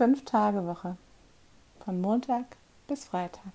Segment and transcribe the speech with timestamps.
[0.00, 0.96] Fünf-Tage-Woche.
[1.84, 2.56] Von Montag
[2.88, 3.52] bis Freitag.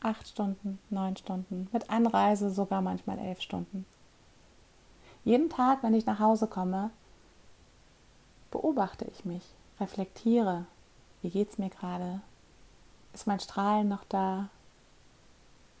[0.00, 3.84] Acht Stunden, neun Stunden, mit Anreise sogar manchmal elf Stunden.
[5.26, 6.88] Jeden Tag, wenn ich nach Hause komme,
[8.50, 9.42] beobachte ich mich,
[9.78, 10.64] reflektiere,
[11.20, 12.22] wie geht es mir gerade?
[13.12, 14.48] Ist mein Strahlen noch da?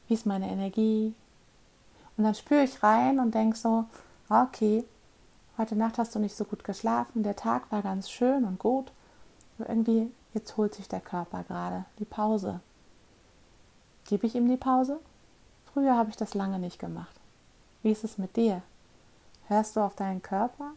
[0.06, 1.14] Wie ist meine Energie?
[2.18, 3.86] Und dann spüre ich rein und denke so,
[4.28, 4.84] okay,
[5.56, 8.92] heute Nacht hast du nicht so gut geschlafen, der Tag war ganz schön und gut,
[9.58, 12.60] aber irgendwie, jetzt holt sich der Körper gerade die Pause.
[14.06, 14.98] Gebe ich ihm die Pause?
[15.72, 17.14] Früher habe ich das lange nicht gemacht.
[17.82, 18.62] Wie ist es mit dir?
[19.48, 20.72] Hörst du auf deinen Körper,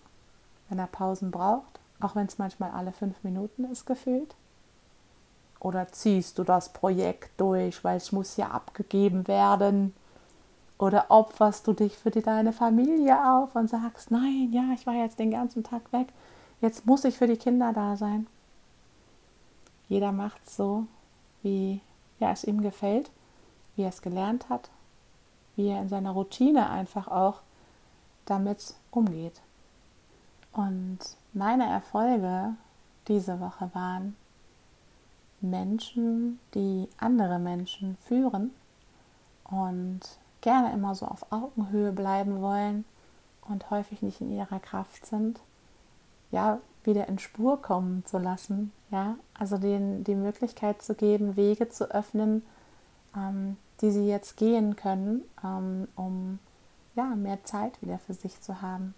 [0.70, 4.35] wenn er Pausen braucht, auch wenn es manchmal alle fünf Minuten ist gefühlt?
[5.60, 9.94] Oder ziehst du das Projekt durch, weil es muss ja abgegeben werden?
[10.77, 14.94] Oder opferst du dich für die, deine Familie auf und sagst, nein, ja, ich war
[14.94, 16.07] jetzt den ganzen Tag weg,
[16.62, 18.27] jetzt muss ich für die Kinder da sein.
[19.88, 20.85] Jeder macht so,
[21.44, 21.81] wie
[22.20, 23.12] ja, es ihm gefällt,
[23.76, 24.70] wie er es gelernt hat,
[25.55, 27.41] wie er in seiner Routine einfach auch
[28.26, 29.41] damit umgeht.
[30.51, 30.99] Und
[31.34, 32.54] meine Erfolge
[33.07, 34.15] diese Woche waren
[35.41, 38.51] Menschen, die andere Menschen führen
[39.43, 39.99] und
[40.41, 42.85] gerne immer so auf Augenhöhe bleiben wollen
[43.48, 45.40] und häufig nicht in ihrer Kraft sind,
[46.32, 51.70] ja, wieder in Spur kommen zu lassen, ja, also denen die Möglichkeit zu geben, Wege
[51.70, 52.44] zu öffnen,
[53.16, 56.40] ähm, die sie jetzt gehen können, ähm, um
[56.96, 58.94] ja, mehr Zeit wieder für sich zu haben.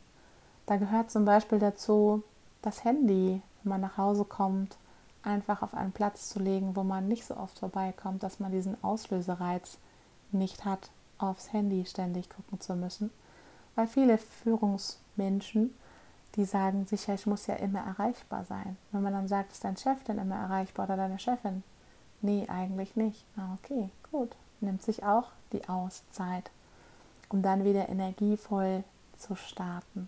[0.65, 2.23] Da gehört zum Beispiel dazu,
[2.61, 4.77] das Handy, wenn man nach Hause kommt,
[5.23, 8.81] einfach auf einen Platz zu legen, wo man nicht so oft vorbeikommt, dass man diesen
[8.83, 9.77] Auslösereiz
[10.31, 13.11] nicht hat aufs Handy ständig gucken zu müssen.
[13.75, 15.73] Weil viele Führungsmenschen,
[16.37, 18.77] die sagen sicher, ich muss ja immer erreichbar sein.
[18.91, 21.63] Wenn man dann sagt, ist dein Chef denn immer erreichbar oder deine Chefin?
[22.21, 23.25] Nee, eigentlich nicht.
[23.35, 24.35] Ah, okay, gut.
[24.61, 26.49] Nimmt sich auch die Auszeit,
[27.29, 28.83] um dann wieder energievoll
[29.17, 30.07] zu starten.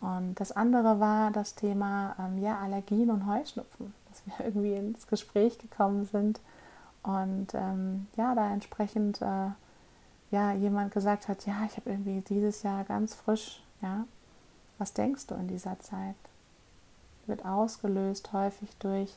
[0.00, 5.06] Und das andere war das Thema ähm, ja, Allergien und Heuschnupfen, dass wir irgendwie ins
[5.06, 6.40] Gespräch gekommen sind
[7.02, 9.50] und ähm, ja, da entsprechend äh,
[10.30, 14.04] ja, jemand gesagt hat, ja, ich habe irgendwie dieses Jahr ganz frisch, ja,
[14.78, 16.14] was denkst du in dieser Zeit?
[17.26, 19.16] Wird ausgelöst häufig durch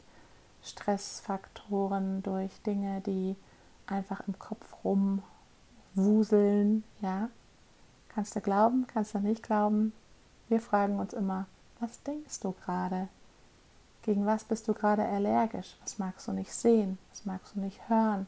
[0.63, 3.35] Stressfaktoren, durch Dinge, die
[3.85, 7.29] einfach im Kopf rumwuseln, ja.
[8.09, 9.93] Kannst du glauben, kannst du nicht glauben?
[10.49, 11.45] Wir fragen uns immer,
[11.79, 13.09] was denkst du gerade?
[14.03, 15.75] Gegen was bist du gerade allergisch?
[15.81, 16.97] Was magst du nicht sehen?
[17.09, 18.25] Was magst du nicht hören?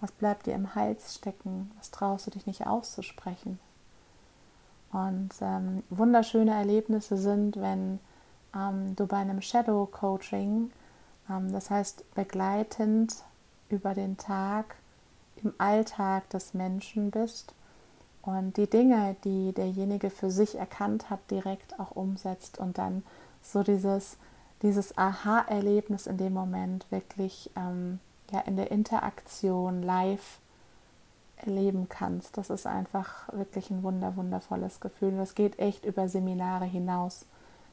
[0.00, 1.70] Was bleibt dir im Hals stecken?
[1.78, 3.58] Was traust du dich nicht auszusprechen?
[4.94, 7.98] Und ähm, wunderschöne Erlebnisse sind, wenn
[8.54, 10.70] ähm, du bei einem Shadow Coaching,
[11.28, 13.16] ähm, das heißt begleitend
[13.68, 14.76] über den Tag
[15.42, 17.54] im Alltag des Menschen bist
[18.22, 23.02] und die Dinge, die derjenige für sich erkannt hat, direkt auch umsetzt und dann
[23.42, 24.16] so dieses,
[24.62, 27.98] dieses Aha-Erlebnis in dem Moment wirklich ähm,
[28.30, 30.38] ja, in der Interaktion live
[31.46, 32.36] erleben kannst.
[32.36, 35.16] Das ist einfach wirklich ein wunder, wundervolles Gefühl.
[35.16, 37.26] Das geht echt über Seminare hinaus.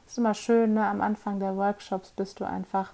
[0.06, 0.86] Ist immer schön, ne?
[0.86, 2.92] am Anfang der Workshops bist du einfach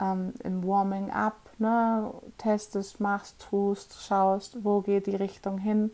[0.00, 2.12] ähm, im Warming up, ne?
[2.38, 5.92] testest, machst, tust, schaust, wo geht die Richtung hin.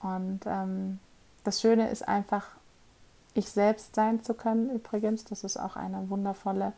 [0.00, 0.98] Und ähm,
[1.44, 2.46] das Schöne ist einfach,
[3.34, 5.24] ich selbst sein zu können übrigens.
[5.24, 6.72] Das ist auch eine wundervolle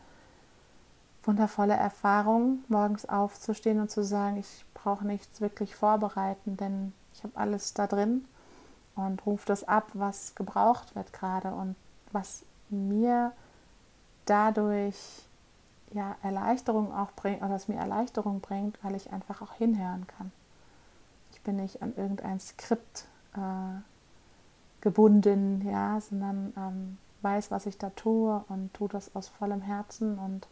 [1.29, 7.37] wundervolle Erfahrung, morgens aufzustehen und zu sagen, ich brauche nichts wirklich vorbereiten, denn ich habe
[7.37, 8.25] alles da drin
[8.97, 11.77] und rufe das ab, was gebraucht wird gerade und
[12.13, 13.33] was mir
[14.25, 14.97] dadurch
[15.93, 20.33] ja Erleichterung auch bringt oder was mir Erleichterung bringt, weil ich einfach auch hinhören kann.
[21.33, 23.81] Ich bin nicht an irgendein Skript äh,
[24.81, 30.19] gebunden, ja, sondern ähm, weiß, was ich da tue und tue das aus vollem Herzen
[30.19, 30.49] und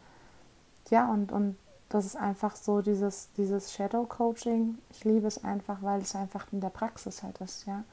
[0.90, 1.56] ja, und, und
[1.88, 4.78] das ist einfach so dieses, dieses Shadow Coaching.
[4.90, 7.84] Ich liebe es einfach, weil es einfach in der Praxis halt ist, ja.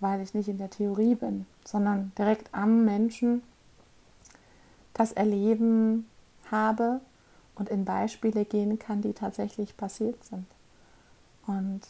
[0.00, 3.42] Weil ich nicht in der Theorie bin, sondern direkt am Menschen
[4.94, 6.08] das Erleben
[6.50, 7.00] habe
[7.54, 10.46] und in Beispiele gehen kann, die tatsächlich passiert sind.
[11.46, 11.82] Und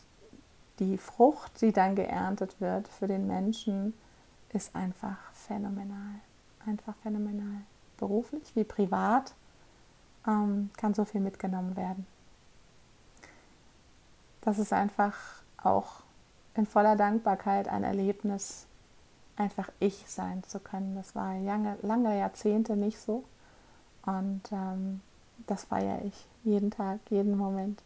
[0.79, 3.95] die Frucht, die dann geerntet wird für den Menschen,
[4.53, 6.21] ist einfach phänomenal.
[6.67, 7.63] Einfach phänomenal.
[7.99, 9.35] Beruflich wie privat
[10.27, 12.07] ähm, kann so viel mitgenommen werden.
[14.43, 15.15] Das ist einfach
[15.63, 16.03] auch
[16.55, 18.67] in voller Dankbarkeit ein Erlebnis,
[19.37, 20.95] einfach ich sein zu können.
[20.97, 23.25] Das war lange, lange Jahrzehnte nicht so.
[24.05, 25.01] Und ähm,
[25.47, 27.83] Das feiere ich jeden Tag, jeden Moment.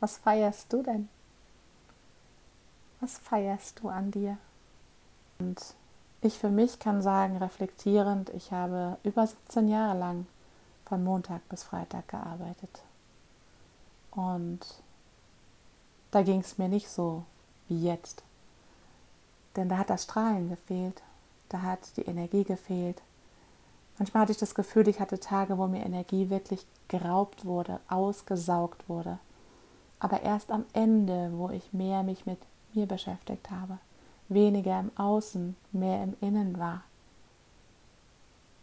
[0.00, 1.08] Was feierst du denn?
[3.00, 4.38] Was feierst du an dir?
[5.38, 5.58] Und
[6.22, 10.26] ich für mich kann sagen, reflektierend, ich habe über 17 Jahre lang
[10.90, 12.82] von Montag bis Freitag gearbeitet.
[14.10, 14.58] Und
[16.10, 17.22] da ging es mir nicht so
[17.68, 18.24] wie jetzt.
[19.54, 21.00] Denn da hat das Strahlen gefehlt,
[21.48, 23.00] da hat die Energie gefehlt.
[23.98, 28.88] Manchmal hatte ich das Gefühl, ich hatte Tage, wo mir Energie wirklich geraubt wurde, ausgesaugt
[28.88, 29.20] wurde.
[30.00, 32.40] Aber erst am Ende, wo ich mehr mich mit
[32.74, 33.78] mir beschäftigt habe,
[34.28, 36.82] weniger im Außen, mehr im Innen war.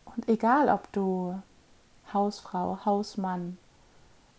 [0.03, 1.41] Und egal, ob du
[2.13, 3.57] Hausfrau, Hausmann,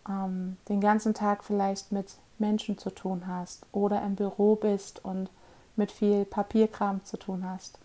[0.07, 5.29] ähm, den ganzen Tag vielleicht mit Menschen zu tun hast oder im Büro bist und
[5.75, 7.79] mit viel Papierkram zu tun hast.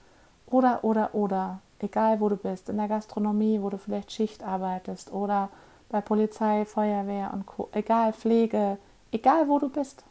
[0.46, 5.12] Oder, oder, oder, egal wo du bist, in der Gastronomie, wo du vielleicht Schicht arbeitest
[5.12, 5.48] oder
[5.88, 7.68] bei Polizei, Feuerwehr und Co.
[7.72, 8.78] Egal, Pflege,
[9.12, 10.02] egal wo du bist.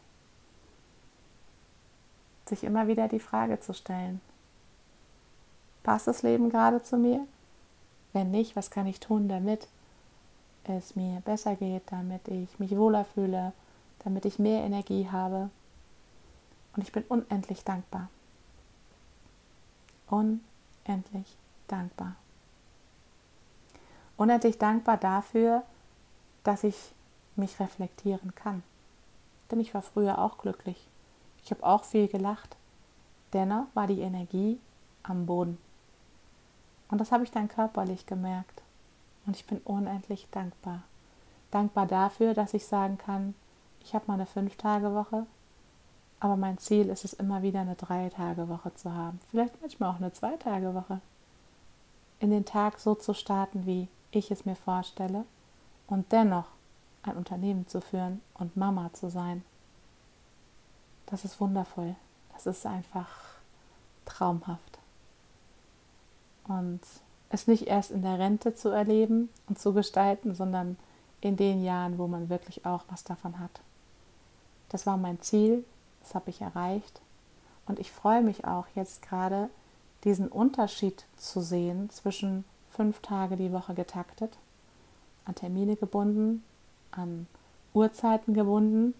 [2.46, 4.20] Sich immer wieder die Frage zu stellen,
[5.82, 7.26] passt das Leben gerade zu mir?
[8.14, 9.66] Wenn nicht, was kann ich tun, damit
[10.62, 13.52] es mir besser geht, damit ich mich wohler fühle,
[14.04, 15.50] damit ich mehr Energie habe.
[16.74, 18.08] Und ich bin unendlich dankbar.
[20.08, 22.14] Unendlich dankbar.
[24.16, 25.64] Unendlich dankbar dafür,
[26.44, 26.92] dass ich
[27.34, 28.62] mich reflektieren kann.
[29.50, 30.86] Denn ich war früher auch glücklich.
[31.42, 32.56] Ich habe auch viel gelacht.
[33.32, 34.60] Dennoch war die Energie
[35.02, 35.58] am Boden.
[36.94, 38.62] Und das habe ich dann körperlich gemerkt.
[39.26, 40.84] Und ich bin unendlich dankbar.
[41.50, 43.34] Dankbar dafür, dass ich sagen kann,
[43.82, 45.26] ich habe mal eine Fünf-Tage-Woche,
[46.20, 49.18] aber mein Ziel ist es immer wieder eine Drei-Tage-Woche zu haben.
[49.32, 51.00] Vielleicht manchmal auch eine Zwei-Tage-Woche.
[52.20, 55.24] In den Tag so zu starten, wie ich es mir vorstelle
[55.88, 56.46] und dennoch
[57.02, 59.42] ein Unternehmen zu führen und Mama zu sein.
[61.06, 61.96] Das ist wundervoll.
[62.34, 63.08] Das ist einfach
[64.04, 64.73] traumhaft.
[66.46, 66.80] Und
[67.30, 70.76] es nicht erst in der Rente zu erleben und zu gestalten, sondern
[71.20, 73.60] in den Jahren, wo man wirklich auch was davon hat.
[74.68, 75.64] Das war mein Ziel,
[76.00, 77.00] das habe ich erreicht.
[77.66, 79.48] Und ich freue mich auch jetzt gerade,
[80.04, 84.36] diesen Unterschied zu sehen zwischen fünf Tage die Woche getaktet,
[85.24, 86.44] an Termine gebunden,
[86.90, 87.26] an
[87.72, 88.94] Uhrzeiten gebunden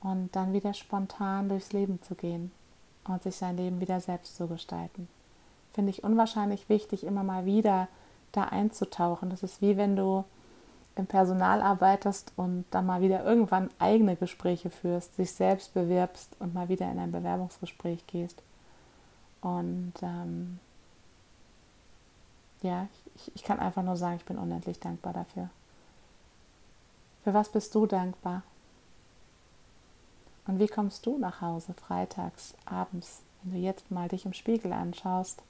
[0.00, 2.50] und dann wieder spontan durchs Leben zu gehen
[3.04, 5.08] und sich sein Leben wieder selbst zu gestalten.
[5.78, 7.86] Finde ich unwahrscheinlich wichtig, immer mal wieder
[8.32, 9.30] da einzutauchen.
[9.30, 10.24] Das ist wie wenn du
[10.96, 16.52] im Personal arbeitest und dann mal wieder irgendwann eigene Gespräche führst, dich selbst bewirbst und
[16.52, 18.42] mal wieder in ein Bewerbungsgespräch gehst.
[19.40, 20.58] Und ähm,
[22.62, 25.48] ja, ich, ich kann einfach nur sagen, ich bin unendlich dankbar dafür.
[27.22, 28.42] Für was bist du dankbar?
[30.48, 34.72] Und wie kommst du nach Hause freitags, abends, wenn du jetzt mal dich im Spiegel
[34.72, 35.40] anschaust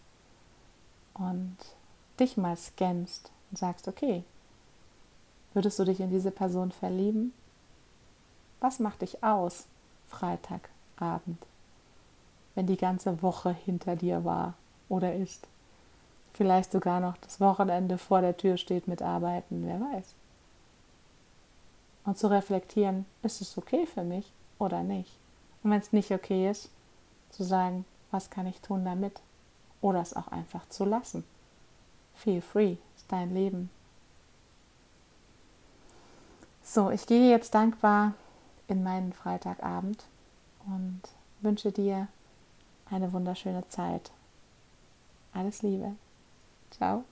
[1.19, 1.57] und
[2.19, 4.25] dich mal scannst und sagst, okay,
[5.55, 7.33] Würdest du dich in diese Person verlieben?
[8.61, 9.67] Was macht dich aus,
[10.09, 11.45] Freitagabend,
[12.55, 14.55] wenn die ganze Woche hinter dir war
[14.89, 15.47] oder ist?
[16.35, 20.15] Vielleicht sogar noch das Wochenende vor der Tür steht mit Arbeiten, wer weiß.
[22.05, 25.13] Und zu reflektieren, ist es okay für mich oder nicht?
[25.63, 26.71] Und wenn es nicht okay ist,
[27.31, 29.21] zu sagen, was kann ich tun damit?
[29.81, 31.25] Oder es auch einfach zu lassen.
[32.15, 33.71] Feel free, ist dein Leben.
[36.63, 38.15] So, ich gehe jetzt dankbar
[38.67, 40.05] in meinen Freitagabend
[40.67, 41.01] und
[41.41, 42.09] wünsche dir
[42.91, 44.11] eine wunderschöne Zeit.
[45.33, 45.95] Alles Liebe.
[46.71, 47.05] Ciao.